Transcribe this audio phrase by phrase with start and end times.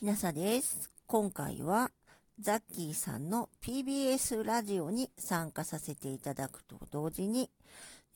[0.00, 0.88] ひなさです。
[1.06, 1.90] 今回は
[2.38, 7.50] ザッキーさんの PBS ラジオに参加させていただくと同時に、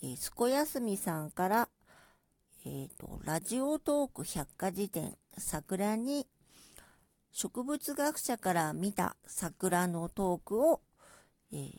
[0.03, 1.69] えー、すこやすみさんから、
[2.65, 6.27] えーと、ラジオトーク百科事典桜に
[7.33, 10.81] 植物学者から見た桜のトークを、
[11.53, 11.71] えー、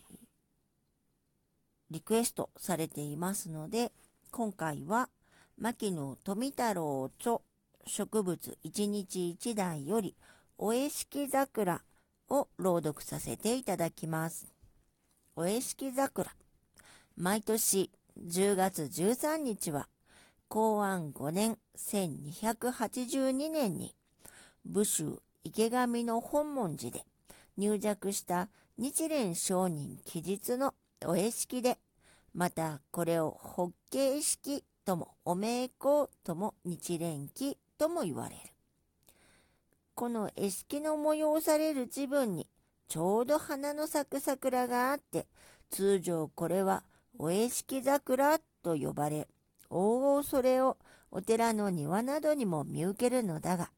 [1.90, 3.92] リクエストされていますので、
[4.30, 5.10] 今回は
[5.58, 7.42] 牧野富太郎著
[7.88, 10.16] 植物一日一台より
[10.58, 11.84] お絵式桜
[12.30, 14.48] を朗読させていただきます。
[15.36, 16.32] お絵式桜。
[17.16, 19.88] 毎年10月13日は
[20.48, 23.94] 公安5年1282年に
[24.66, 27.06] 武州池上の本門寺で
[27.58, 30.74] 入寂した日蓮上人記述の
[31.06, 31.78] お絵式で、
[32.34, 38.42] またこれを法華式ともお名香とも日蓮記とも言われる。
[39.94, 42.48] この絵式の催される自分に
[42.88, 45.28] ちょうど花の咲く桜があって、
[45.70, 46.84] 通常これは
[47.18, 49.28] お絵式桜と呼ばれ、
[49.70, 50.78] 往々それを
[51.12, 53.72] お寺の庭などにも見受けるのだが、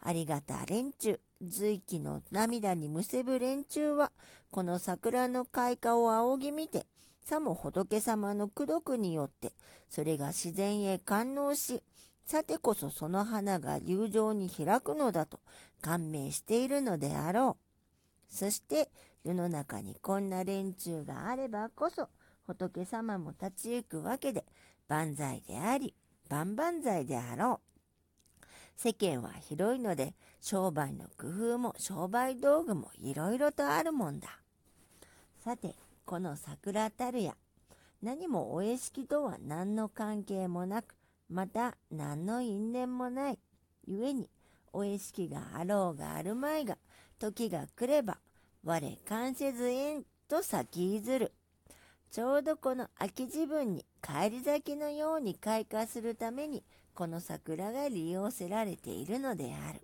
[0.00, 4.12] ありがた連中、随気の涙にむせぶ連中は、
[4.50, 6.86] この桜の開花を仰ぎ見て、
[7.24, 9.52] さも仏様の功徳によって、
[9.90, 11.82] それが自然へ感応し、
[12.26, 15.38] さてこそその花が友情に開くのだと
[15.80, 17.56] 感銘しているのであろ
[18.30, 18.34] う。
[18.34, 18.90] そして
[19.22, 22.08] 世の中にこんな連中があればこそ
[22.44, 24.44] 仏様も立ち行くわけで
[24.88, 25.94] 万歳であり
[26.28, 27.60] 万々歳であろ
[28.42, 28.46] う。
[28.76, 34.40] 世間は広いので商売の工夫も商売道具もいろいろとあるもんだ。
[35.44, 37.36] さてこの桜たるや、
[38.02, 40.96] 何もお絵式とは何の関係もなく、
[41.28, 43.38] また何の因縁もない。
[43.86, 44.30] 故に、
[44.72, 46.78] お絵式があろうがあるまいが、
[47.18, 48.18] 時が来れば、
[48.64, 51.32] 我関せず縁と先譲る。
[52.10, 56.64] ちょうどこの秋自分に帰り咲きのように開花するために、
[56.94, 59.80] この桜が利用せられているのである。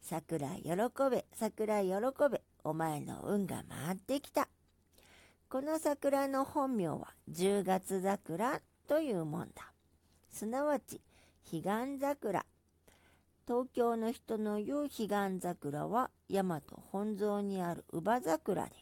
[0.00, 0.64] 桜喜
[1.10, 1.90] べ、桜喜
[2.30, 4.48] べ、お前の運が回ってきた。
[5.48, 9.73] この桜の本名は十月桜というもんだ。
[10.34, 11.00] すなわち、
[11.48, 12.44] 彼岸桜。
[13.46, 18.72] 東京の人の言う彼岸桜は大和本蔵にある乳母桜で、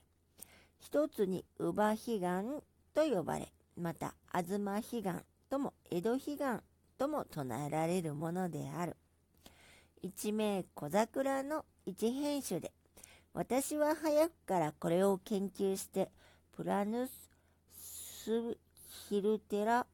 [0.80, 2.20] 一つに乳母彼岸
[2.94, 5.02] と呼ばれ、また東彼岸
[5.50, 6.38] とも江戸彼岸
[6.96, 8.96] とも唱えられるものである。
[10.00, 12.72] 一名小桜の一品種で、
[13.34, 16.10] 私は早くからこれを研究して
[16.56, 17.10] プラヌ
[17.76, 18.56] ス
[19.10, 19.86] ヒルテラ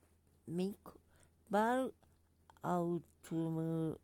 [0.46, 0.92] ミク
[1.50, 1.94] バル
[2.60, 3.98] アウトム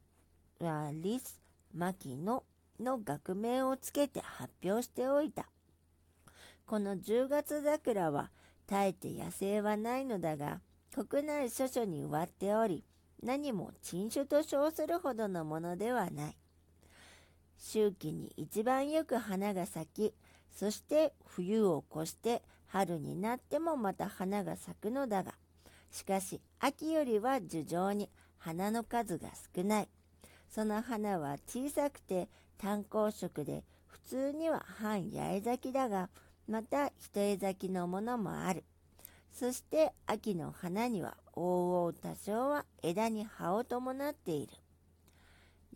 [0.58, 1.42] ラリス
[1.74, 2.42] マキノ
[2.80, 5.46] の学名をつけて発表しておいた。
[6.64, 8.30] この10月桜は
[8.66, 10.62] 耐えて野生はないのだが
[10.94, 12.82] 国内諸々に植わっており
[13.22, 16.36] 何も珍種と称するほどのものではない。
[17.58, 20.14] 周期に一番よく花が咲き
[20.50, 25.34] そして冬を越して春になってもまた花が咲くのだが、
[25.94, 29.88] しかし秋よりは樹上に花の数が少ない。
[30.50, 32.28] その花は小さくて
[32.58, 36.10] 単光色で普通には半八重咲きだが、
[36.48, 38.64] また一重咲きのものもある。
[39.32, 44.52] そして秋の花には往々多少は枝に葉を伴っている。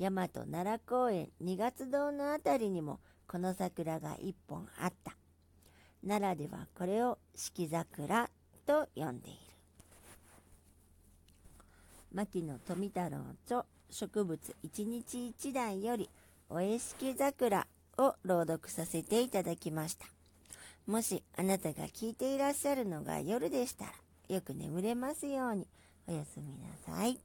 [0.01, 2.99] 大和奈良公園二月堂のあたりにも
[3.29, 5.17] この桜が一本あった。
[6.05, 8.29] 奈良ではこれを四季桜
[8.67, 9.48] と呼んでいる。
[12.13, 16.09] 牧野富太郎著植物一日一台より
[16.51, 17.67] おえしき桜
[17.99, 20.07] を朗読させていただきました。
[20.87, 23.93] もしあなたが聞いていらっしゃるのが夜でしたら
[24.29, 25.67] よく眠れますように
[26.07, 27.19] おやすみなさい。